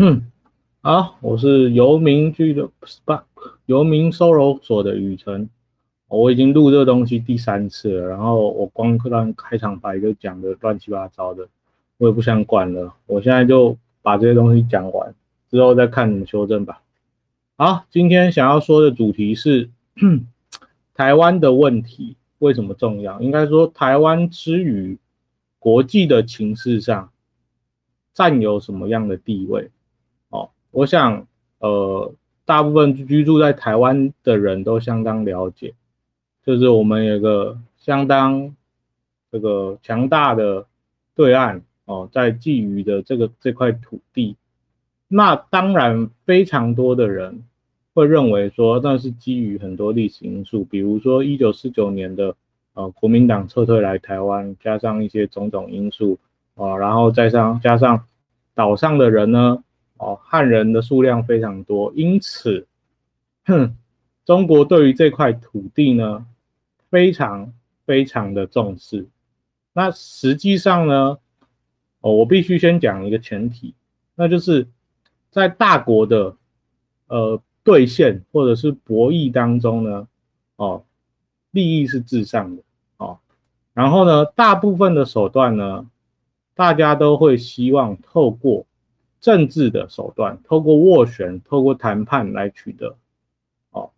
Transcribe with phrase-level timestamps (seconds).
[0.00, 0.30] 嗯，
[0.80, 2.70] 好，我是游民俱乐
[3.04, 3.18] 不，
[3.66, 5.50] 游民收容所的雨辰。
[6.06, 11.48] 我已经录这个东西第三次了，然后我光让开场白就讲的乱七八糟的，
[11.96, 12.94] 我也不想管了。
[13.06, 15.12] 我现在就把这些东西讲完，
[15.50, 16.80] 之后再看怎么修正吧。
[17.56, 19.68] 好，今天想要说的主题是
[20.94, 23.20] 台湾的问题为什么重要？
[23.20, 24.96] 应该说台湾之于
[25.58, 27.10] 国际的情势上
[28.14, 29.68] 占有什么样的地位？
[30.70, 31.26] 我想
[31.58, 32.12] 呃，
[32.44, 35.74] 大部分居住在台湾的人都相当了解。
[36.44, 38.54] 就是我们有个相当
[39.30, 40.66] 这个强大的
[41.14, 44.36] 对岸哦，在觊觎的这个这块土地，
[45.08, 47.42] 那当然非常多的人
[47.92, 52.34] 会认为说，那是基于很多历史因素，比如说一九四九年的
[52.72, 56.18] 呃国民党撤退来台湾，加上一些种种因素
[56.54, 58.04] 啊，然后再上加上
[58.54, 59.62] 岛上的人呢，
[59.98, 62.66] 哦汉人的数量非常多，因此，
[63.44, 63.76] 哼，
[64.24, 66.26] 中国对于这块土地呢。
[66.90, 67.52] 非常
[67.84, 69.06] 非常的重视。
[69.74, 71.18] 那实际上呢，
[72.00, 73.74] 哦，我必须先讲一个前提，
[74.14, 74.66] 那就是
[75.30, 76.34] 在大国的
[77.08, 80.08] 呃兑现或者是博弈当中呢，
[80.56, 80.82] 哦，
[81.50, 82.62] 利益是至上的
[82.96, 83.18] 哦。
[83.74, 85.86] 然后呢，大部分的手段呢，
[86.54, 88.64] 大家都会希望透过
[89.20, 92.96] 政治的手段，透过斡旋，透过谈判来取得。
[93.70, 93.90] 哦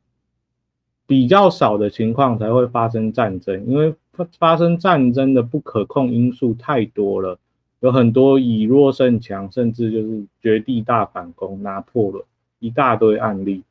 [1.07, 7.37] 比较少的情况才会发生战争，因为发发生战争的不可控因素太多了，
[7.81, 12.25] 有很多以弱胜强，甚至就是绝地大反攻、拿破仑
[12.61, 13.65] 一大堆案例，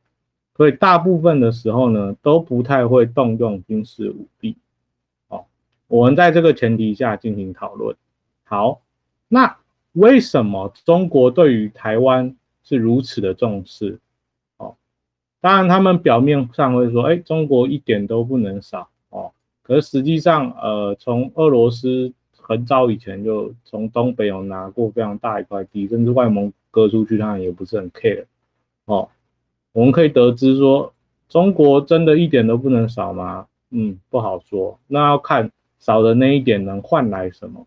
[0.54, 4.56] 所以大部分的时候呢，都不太会动用军事武力。
[5.28, 5.46] 哦，
[5.88, 7.96] 我们在这个前提下进行讨论。
[8.44, 8.82] 好，
[9.28, 9.56] 那
[9.92, 13.98] 为什么中国对于台湾是如此的重视？
[14.58, 14.74] 哦
[15.40, 28.24] 当然，他们表面上会说：“哎，中国一点都不能少哦。”可是实际上，呃，从俄罗斯很早以前就从东北有拿过非常大一块地，甚至外蒙割出去，他们也不是很 care
[28.84, 29.08] 哦。
[29.72, 30.92] 我们可以得知说，
[31.28, 33.46] 中国真的一点都不能少吗？
[33.70, 34.78] 嗯，不好说。
[34.88, 37.66] 那要看少的那一点能换来什么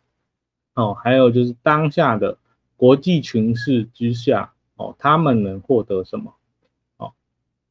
[0.74, 0.94] 哦。
[0.94, 2.38] 还有就是当下的
[2.76, 6.34] 国际情势之下哦，他们能获得什么？
[6.98, 7.14] 哦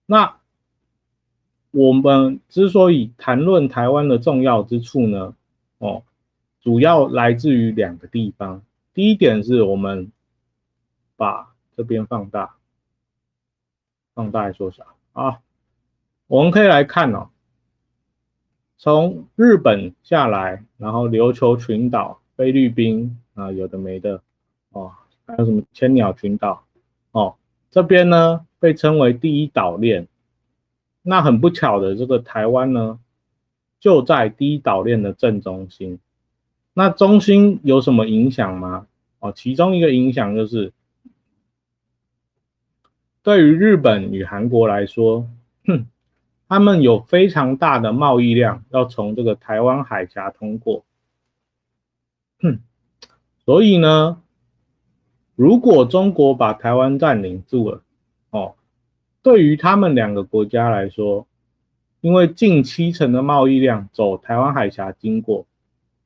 [0.06, 0.36] 那
[1.70, 5.34] 我们之所以谈论台湾的重要之处呢，
[5.78, 6.02] 哦，
[6.60, 8.62] 主要来自于两个地方。
[8.92, 10.12] 第一点是我们
[11.16, 12.56] 把这边放大，
[14.14, 15.40] 放大来缩小啊。
[16.26, 17.30] 我们可以来看哦，
[18.76, 24.20] 从日本下来，然后琉球群岛、菲律宾啊，有的没的
[24.72, 24.90] 哦，
[25.24, 26.64] 还有什么千鸟群岛
[27.12, 27.36] 哦，
[27.70, 28.44] 这边呢。
[28.58, 30.06] 被称为第一岛链，
[31.02, 33.00] 那很不巧的，这个台湾呢
[33.80, 35.98] 就在第一岛链的正中心。
[36.72, 38.86] 那中心有什么影响吗？
[39.18, 40.72] 哦，其中一个影响就是，
[43.24, 45.28] 对于日本与韩国来说，
[45.66, 45.88] 哼，
[46.48, 50.84] 他们有非常大的贸易量要从这个台湾海峡通过，
[53.44, 54.22] 所以呢，
[55.34, 57.82] 如果中国把台湾占领住了，
[58.30, 58.54] 哦，
[59.22, 61.26] 对于他们两个国家来说，
[62.00, 65.46] 因为近七成的贸易量走台湾海峡经过，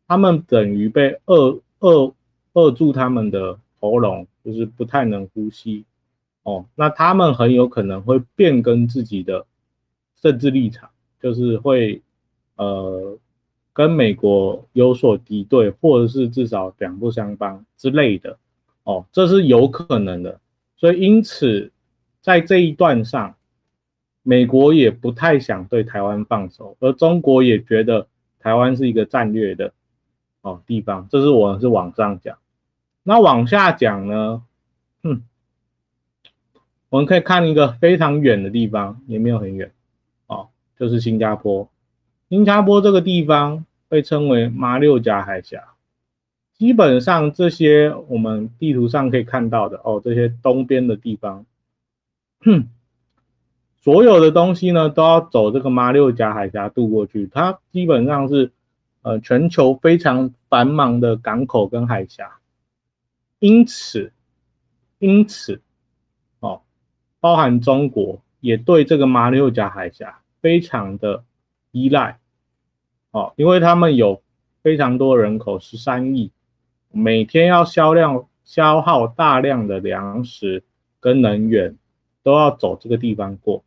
[0.09, 2.15] 他们等于被扼扼
[2.55, 5.85] 扼住他们的喉咙，就是不太能呼吸。
[6.43, 9.45] 哦，那他们很有可能会变更自己的
[10.21, 10.89] 政治立场，
[11.21, 12.01] 就是会
[12.57, 13.19] 呃
[13.77, 18.37] 跟美国有所敌对，或者是至少两不相帮之类的。
[18.83, 20.41] 哦，这是有可能的。
[20.77, 21.71] 所以因此。
[22.23, 23.37] 在这一段上，
[24.25, 28.09] 美国也不太想对台湾放手，而中国也觉得
[28.41, 29.73] 台湾是一个战略的
[30.41, 31.07] 哦地方。
[31.09, 32.37] 这是我是往上讲，
[33.05, 34.43] 那往下讲呢？
[35.05, 35.23] 哼，
[36.89, 39.71] 我们可以看一个非常远的地方，也没有很远
[40.27, 41.71] 哦，就是新加坡。
[42.29, 45.63] 新加坡这个地方被称为马六甲海峡，
[46.55, 51.47] 基本上这些我们地图上可以看到的哦，这些东边的地方。
[52.41, 52.69] 哼，
[53.81, 58.51] 所有的东西呢都要走这个马六甲海峡渡过去，它基本上是
[59.03, 62.39] 呃全球非常繁忙的港口跟海峡，
[63.39, 64.13] 因此
[64.99, 65.61] 因此
[66.41, 66.63] 哦，
[67.21, 71.23] 包含中国也对这个马六甲海峡非常的
[71.77, 72.19] 依赖
[73.11, 74.23] 哦，因为他们有
[74.63, 76.31] 非常多人口十三亿，
[76.91, 80.63] 每天要销量消耗大量的粮食。
[80.99, 81.77] 跟能源
[82.25, 83.63] 都要走这个地方过。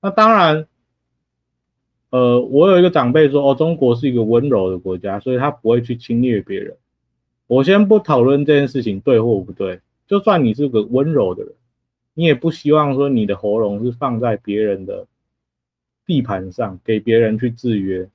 [0.00, 0.66] 那当然，
[2.08, 6.76] 呃，我有一个长辈说，哦，中国是一个温柔的国家，所以他不会去侵略别人。
[7.46, 11.52] 我先不讨论这件事情对或不对，就算你是个温柔的人，
[12.14, 15.06] 你也不希望说你的喉咙是放在别人的
[16.10, 18.08] 地盘上，给别人去制约。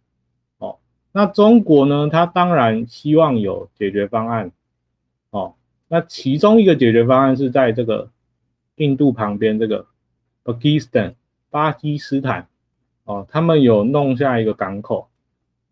[0.58, 0.76] 哦，
[1.14, 2.10] 那中国呢？
[2.12, 4.52] 他当然希望有解决方案。
[5.30, 5.56] 哦，
[5.88, 8.10] 那其中一个解决方案是在这个
[8.76, 9.86] 印度旁边这个
[10.44, 11.14] Pakistan。
[11.50, 12.50] 巴基斯坦
[13.06, 15.08] 哦，他们有弄下一个港口，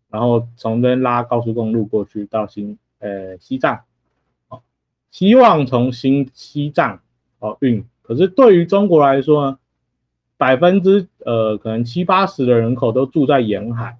[0.08, 3.82] 然后从这边拉高速公路过去到新呃西藏，
[4.48, 4.62] 哦，
[5.10, 7.02] 希望从新西藏
[7.38, 7.84] 哦运。
[8.00, 9.58] 可是对于中国来说呢，
[10.44, 13.96] 百分之呃可能七八十的人口都住在沿海，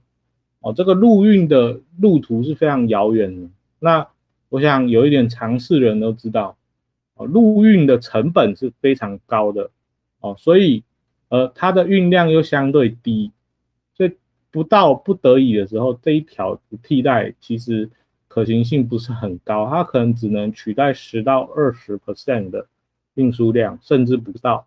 [0.61, 3.49] 哦，这个陆运的路途是非常遥远的。
[3.79, 4.07] 那
[4.51, 6.57] 我想有一点常识的人都知道，
[7.15, 9.71] 哦，陆运的成本是非常高的，
[10.21, 10.85] 哦，所以。
[11.31, 13.33] 呃，它的运量又相对低，
[13.97, 14.13] 所以
[14.53, 17.91] 不到不得已的时候，这一条替代其实
[18.29, 22.69] 可行性不是很高，它可能只能取代十到二十 percent 的
[23.15, 24.65] 运输量，甚至不到。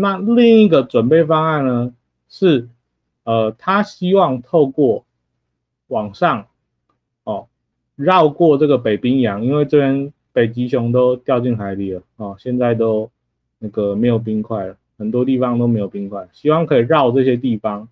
[0.00, 1.92] 那另一个准备方案呢
[2.28, 2.68] 是，
[3.24, 5.04] 呃，他希望透过
[5.88, 6.46] 往上，
[7.24, 7.48] 哦，
[7.96, 13.10] 绕过这个北冰洋，因为这边北极熊都掉进海里了，哦，现在都
[13.58, 14.76] 那个没有冰块了。
[14.96, 17.88] 很多地方都没有冰块，希望可以绕这些地方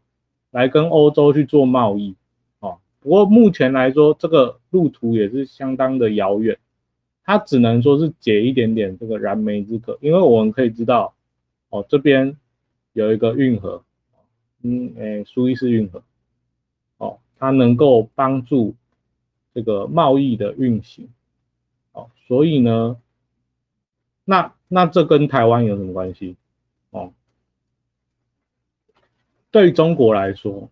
[0.50, 2.14] 来跟欧洲去做贸易，
[2.60, 2.78] 哦。
[3.00, 6.58] 不过目前来说，这个路途也是相当的遥远，
[7.24, 11.14] 它只能说是解一点点这个燃眉之渴，因为我们可以知道，
[11.70, 12.36] 哦，这边
[12.92, 13.84] 有一个运河，
[14.62, 16.02] 嗯，诶，苏伊士运河，
[16.96, 18.74] 哦，它能够帮助
[19.54, 21.08] 这个贸易的运行，
[21.92, 23.00] 哦，所以呢，
[24.24, 26.36] 那那这跟台湾有什么关系？
[26.90, 27.12] 哦，
[29.50, 30.70] 对中国来说，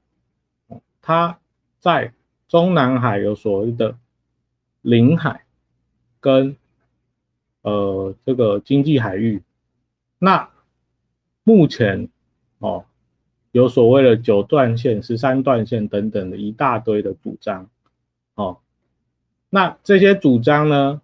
[1.03, 1.39] 它
[1.79, 2.13] 在
[2.49, 3.97] 中南海有所谓的
[4.81, 5.45] 领海
[6.21, 6.57] 跟
[7.63, 9.43] 呃这个经济海域，
[10.19, 10.51] 那
[11.47, 12.09] 目前
[12.59, 12.85] 哦
[13.53, 17.71] 有所谓的九段线、十三段线等等的一大堆的主张，
[18.35, 18.59] 哦，
[19.49, 21.01] 那这些主张呢，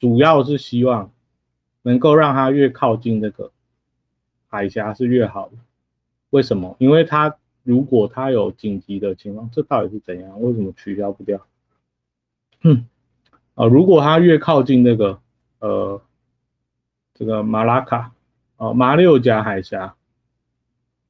[0.00, 1.12] 主要是希望
[1.82, 3.52] 能够让它越靠近这个。
[4.50, 5.56] 海峡是越好的，
[6.30, 6.74] 为什么？
[6.78, 10.40] 因为它如果它有紧急的情况，这到底是怎样？
[10.40, 11.46] 为什么取消不掉？
[12.62, 12.86] 嗯，
[13.54, 15.20] 啊，如果它越靠近那个
[15.58, 16.00] 呃
[17.12, 18.10] 这个马拉卡
[18.58, 19.96] 哦马六甲海峡，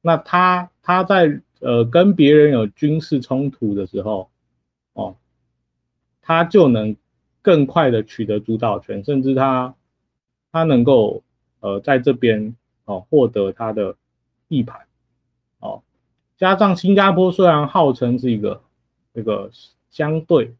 [0.01, 4.31] 那它它在呃跟别人有军事冲突的时候
[4.93, 5.17] 哦，
[6.21, 6.95] 它就能
[7.43, 9.75] 更快的取得主导权，甚至它
[10.51, 11.21] 它能够
[11.59, 12.55] 呃在这边。
[12.85, 13.95] 哦，获得它的
[14.47, 14.81] 地盘，
[15.59, 15.83] 哦，
[16.37, 18.63] 加上新加坡虽然号称是一个
[19.13, 19.51] 这个
[19.91, 20.55] 相对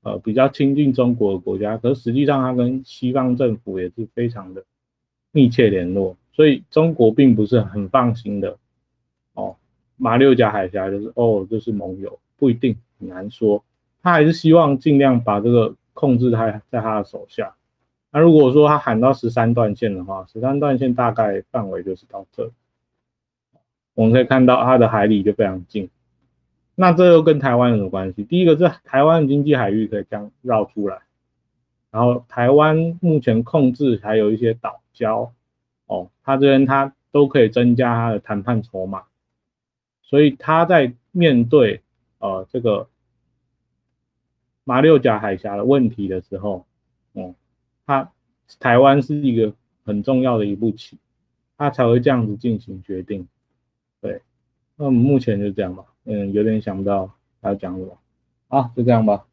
[0.00, 4.64] 呃比较亲近中国的国家，可是实际上它跟西方政府也是非常的
[5.32, 8.56] 密切联络，所以中国并不是很放心的。
[9.34, 9.56] 哦，
[9.96, 13.62] 马六甲海峡就是哦，就是盟友，不一定很难说，
[14.02, 17.54] 他还是希望尽量把这个控制他在他的手下。
[18.12, 22.50] 那如果说他喊到十三段线的话，十三段线大概范围就是到这，
[23.94, 25.88] 我们可以看到它的海里就非常近。
[26.74, 28.24] 那这又跟台湾有什么关系？
[28.24, 30.98] 第一个是台湾经济海域可以这样绕出来，
[31.90, 35.30] 然后台湾目前控制还有一些岛礁，
[35.86, 39.04] 哦，他这边他都可以增加他的谈判筹码，
[40.02, 41.82] 所以他在面对
[42.18, 42.88] 呃这个
[44.64, 46.66] 马六甲海峡的问题的时候，
[47.12, 47.34] 哦。
[47.86, 48.12] 他
[48.60, 49.52] 台湾是一个
[49.84, 50.96] 很重要的一步棋，
[51.58, 53.26] 他才会这样子进行决定。
[54.00, 54.22] 对，
[54.76, 55.84] 那我们目前就这样吧。
[56.04, 57.98] 嗯，有点想不到要讲什么。
[58.46, 59.26] 好，就这样吧。